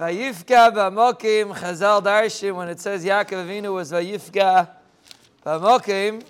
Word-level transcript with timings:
Vayifka 0.00 0.72
b'amokim 0.72 1.54
Chazal 1.54 2.02
Darshim, 2.02 2.54
when 2.54 2.70
it 2.70 2.80
says 2.80 3.04
Yaakov 3.04 3.46
Avinu 3.46 3.74
was 3.74 3.92
Vayifka 3.92 4.66
b'amokim, 5.44 6.24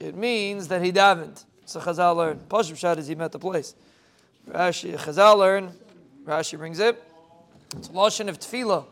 it 0.00 0.16
means 0.16 0.66
that 0.66 0.82
he 0.82 0.90
davened. 0.90 1.44
So 1.66 1.78
Chazal 1.78 2.16
learned. 2.16 2.48
Pashim 2.48 2.76
Shad 2.76 2.98
is 2.98 3.06
he 3.06 3.14
met 3.14 3.30
the 3.30 3.38
place. 3.38 3.76
Rashi, 4.50 4.98
Chazal 4.98 5.38
learned, 5.38 5.70
Rashi 6.24 6.58
brings 6.58 6.80
it. 6.80 7.00
It's 7.76 7.90
Lashon 7.90 8.28
of 8.28 8.40
Tefillah, 8.40 8.86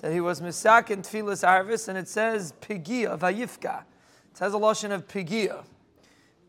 that 0.00 0.12
he 0.12 0.20
was 0.20 0.42
Misak 0.42 0.90
in 0.90 1.00
Tefillah's 1.00 1.42
Arvis, 1.42 1.88
and 1.88 1.96
it 1.96 2.08
says 2.08 2.52
Pigia, 2.60 3.18
Vayifka. 3.18 3.84
It 4.32 4.38
has 4.38 4.52
a 4.52 4.58
Lashon 4.58 4.90
of 4.90 5.08
Pigia. 5.08 5.64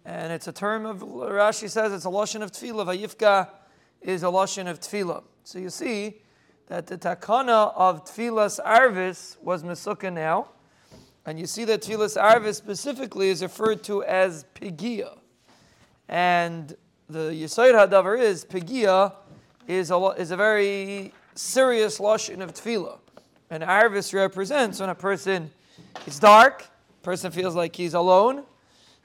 And 0.04 0.34
it's 0.34 0.50
a 0.50 0.54
term 0.54 0.86
of, 0.86 0.98
Rashi 0.98 1.70
says 1.70 1.94
it's 1.94 2.04
a 2.04 2.10
Lashon 2.10 2.42
of 2.42 2.52
Tefillah. 2.52 2.86
Vayifka 2.86 3.48
is 4.02 4.24
a 4.24 4.28
Lashon 4.28 4.70
of 4.70 4.82
Tefillah. 4.82 5.24
So 5.46 5.58
you 5.58 5.70
see, 5.70 6.18
that 6.68 6.88
the 6.88 6.98
takana 6.98 7.74
of 7.76 8.06
Tfilas 8.06 8.60
Arvis 8.64 9.42
was 9.42 9.64
Mesukkah 9.64 10.14
now. 10.14 10.50
And 11.26 11.40
you 11.40 11.46
see 11.46 11.66
that 11.66 11.82
Tfilas 11.82 12.22
Arvis 12.22 12.56
specifically 12.56 13.30
is 13.30 13.42
referred 13.42 13.84
to 13.84 14.04
as 14.04 14.46
Pigia. 14.56 15.18
And 16.08 16.76
the 17.10 17.32
Yisoid 17.32 17.74
Hadavar 17.74 18.20
is 18.20 18.46
Pigia 18.46 19.14
is 19.68 19.92
a, 19.92 19.98
is 20.18 20.32
a 20.32 20.38
very 20.38 21.14
serious 21.36 22.00
Lashon 22.00 22.42
of 22.42 22.54
Tfilah. 22.54 23.00
And 23.50 23.64
Arvis 23.64 24.14
represents 24.14 24.80
when 24.80 24.90
a 24.90 24.96
person, 24.96 25.52
it's 26.06 26.20
dark, 26.20 26.66
person 27.02 27.32
feels 27.32 27.56
like 27.56 27.76
he's 27.76 27.94
alone. 27.94 28.44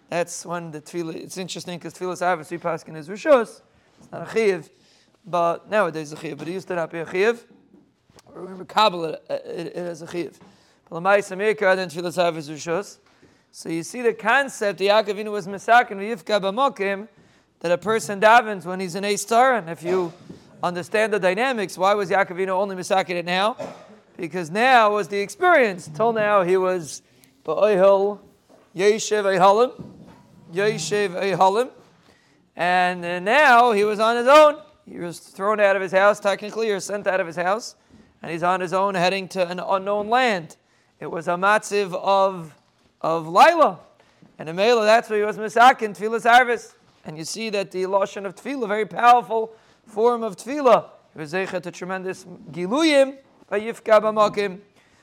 That's 0.09 0.45
when 0.45 0.73
the 0.73 0.81
Tfilah, 0.81 1.15
it's 1.15 1.39
interesting 1.39 1.79
because 1.79 1.95
Tfilas 1.95 2.23
Arvis, 2.23 2.51
we 2.51 2.59
pass 2.59 2.83
in 2.85 2.95
his 2.95 3.09
Rishos. 3.09 3.63
It's 4.01 4.11
not 4.11 4.29
a 4.29 4.33
Chiv. 4.33 4.69
But 5.25 5.71
nowadays 5.71 6.13
a 6.13 6.17
chiv. 6.17 6.39
But 6.39 6.49
it 6.49 6.53
used 6.53 6.69
to 6.69 6.75
not 6.75 6.91
be 6.91 6.99
a. 6.99 7.37
Remember, 8.35 8.65
Kabbalah 8.65 9.19
uh, 9.29 9.35
it, 9.45 9.77
it, 9.77 9.77
it 9.77 10.11
chiv. 10.11 10.41
So 10.95 11.01
you 13.69 13.83
see 13.83 14.03
the 14.03 14.13
concept, 14.13 14.79
the 14.79 14.89
Yaakovinu 14.89 15.33
was 15.33 15.47
Mesakin 15.47 15.97
v'yifka 15.97 16.39
b'mokim, 16.39 17.09
that 17.61 17.73
a 17.73 17.79
person 17.79 18.21
davens 18.21 18.67
when 18.67 18.79
he's 18.79 18.95
in 18.95 19.05
a 19.05 19.17
star, 19.17 19.57
and 19.57 19.71
if 19.71 19.83
you 19.83 20.13
understand 20.63 21.15
the 21.15 21.19
dynamics, 21.19 21.79
why 21.79 21.95
was 21.95 22.11
Yaakovinu 22.11 22.49
only 22.49 22.77
Mesakin 22.77 23.09
it 23.11 23.25
now? 23.25 23.57
Because 24.19 24.51
now 24.51 24.93
was 24.93 25.09
the 25.09 25.19
experience. 25.19 25.89
Till 25.89 26.13
now 26.13 26.43
he 26.43 26.59
was 26.59 27.01
ba'oihil 27.47 28.19
yeshiv 28.77 29.25
ehalim, 29.25 29.73
yeshiv 30.53 31.09
ehalim, 31.11 31.71
and 32.55 33.03
uh, 33.03 33.19
now 33.21 33.73
he 33.73 33.85
was 33.85 33.99
on 33.99 34.17
his 34.17 34.27
own. 34.27 34.61
He 34.89 34.99
was 34.99 35.19
thrown 35.19 35.61
out 35.61 35.77
of 35.77 35.83
his 35.83 35.93
house, 35.93 36.19
technically, 36.19 36.71
or 36.71 36.81
sent 36.81 37.07
out 37.07 37.21
of 37.21 37.27
his 37.27 37.37
house, 37.37 37.77
and 38.23 38.31
he's 38.31 38.43
on 38.43 38.61
his 38.61 38.73
own 38.73 38.95
heading 38.95 39.29
to 39.29 39.49
an 39.49 39.61
unknown 39.61 40.09
land. 40.09 40.57
It 41.01 41.11
was 41.11 41.29
a 41.29 41.33
matziv 41.33 41.95
of, 41.95 42.55
of 43.01 43.27
Lila. 43.27 43.81
And 44.39 44.49
in 44.49 44.57
that's 44.57 45.09
where 45.09 45.19
he 45.19 45.25
was 45.25 45.37
misakin, 45.37 45.97
Tfilas 45.97 46.29
Arvis. 46.29 46.75
And 47.05 47.19
you 47.19 47.25
see 47.25 47.51
that 47.51 47.71
the 47.71 47.85
Lashon 47.85 48.25
of 48.25 48.35
Tefillah, 48.35 48.69
very 48.69 48.87
powerful 48.87 49.53
form 49.87 50.23
of 50.23 50.37
Tefillah. 50.37 50.87
He 51.13 51.21
was 51.21 51.33
to 51.33 51.71
tremendous 51.71 52.25
Giluyim, 52.25 53.19
Vayifka 53.51 54.01
B'makim. 54.01 54.61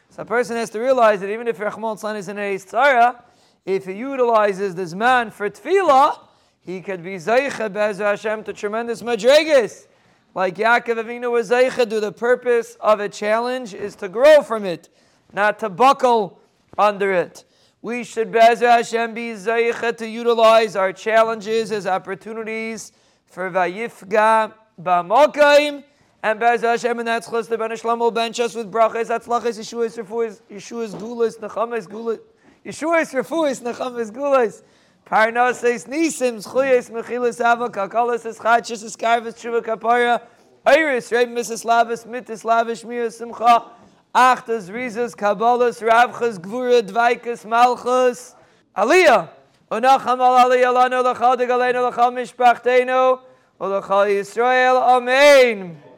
So 0.10 0.24
a 0.24 0.26
person 0.26 0.56
has 0.56 0.70
to 0.72 0.80
realize 0.80 1.20
that 1.22 1.30
even 1.30 1.48
if 1.48 1.58
Rachmon 1.58 2.00
Tzlan 2.00 2.18
is 2.18 2.30
in 2.30 2.40
a 2.40 2.56
Tzara, 2.56 3.22
if 3.66 3.86
he 3.86 3.94
utilizes 3.94 4.74
this 4.76 4.94
man 4.94 5.30
for 5.30 5.50
Tefillah, 5.50 6.20
he 6.62 6.82
could 6.82 7.04
be 7.04 7.16
Zaycha 7.16 7.72
Be'ezer 7.72 8.06
Hashem 8.06 8.44
to 8.44 8.54
tremendous 8.54 9.02
madrigas. 9.02 9.88
Like 10.36 10.56
Yaakov 10.56 11.04
Avinu 11.04 11.32
was 11.32 11.50
Zaycha, 11.50 11.90
do 11.90 12.00
the 12.00 12.12
purpose 12.12 12.78
of 12.80 13.00
a 13.00 13.10
challenge 13.10 13.74
is 13.74 13.96
to 13.96 14.10
grow 14.10 14.42
from 14.42 14.66
it, 14.66 14.90
not 15.34 15.60
to 15.60 15.70
buckle 15.70 16.40
under 16.78 17.12
it. 17.12 17.46
We 17.82 18.04
should 18.04 18.32
Be'ezer 18.32 18.70
Hashem 18.70 19.14
be 19.14 19.32
Zaycha 19.32 19.98
to 19.98 20.08
utilize 20.08 20.76
our 20.76 20.94
challenges 20.94 21.72
as 21.72 21.88
opportunities 21.88 22.92
for 23.26 23.50
Vayifga 23.50 24.54
Ba'mokaim. 24.82 25.84
And 26.22 26.40
Be'ezer 26.40 26.72
Hashem, 26.72 27.00
and 27.00 27.08
that's 27.08 27.28
Chos 27.28 27.48
the 27.48 27.58
Ben 27.58 27.72
Shlomo 27.72 28.14
bench 28.14 28.42
us 28.42 28.54
with 28.54 28.70
brachas, 28.70 29.06
atzlachas, 29.06 29.58
Yeshua's 29.58 29.96
refuahs, 29.96 30.42
Yeshua's 30.52 30.94
gulas, 30.94 31.40
nechamas 31.40 31.88
gulas, 31.88 32.20
Yeshua's 32.66 33.14
refuahs, 33.14 33.62
nechamas 33.62 34.12
gulas. 34.12 34.62
Parnases 35.10 35.88
nisim 35.88 36.38
zchuyes 36.38 36.92
mechilas 36.92 37.42
ava 37.42 37.68
kakalas 37.68 38.28
es 38.28 38.38
chachis 38.38 38.84
es 38.84 38.96
karvis 38.96 39.34
tshuva 39.34 39.60
kapara 39.60 40.22
iris 40.68 41.10
reib 41.10 41.30
Mrs. 41.30 41.66
Lavis 41.66 42.06
mitis 42.06 42.44
lavish 42.44 42.86
mir 42.86 43.10
simcha 43.10 43.72
achtas 44.14 44.72
rizas 44.72 45.16
kabalas 45.16 45.82
ravchas 45.82 46.38
gvura 46.38 46.84
dvaikas 46.84 47.44
malchus 47.44 48.36
aliyah 48.78 49.30
unacham 49.72 50.22
al 50.22 50.46
aliyah 50.46 50.76
lanu 50.78 51.02
lachal 51.02 51.36
degalenu 51.36 51.90
lachal 51.90 52.14
mishpachtenu 52.14 53.20
ulachal 53.60 54.06
Yisrael 54.06 54.78
amen 54.78 55.89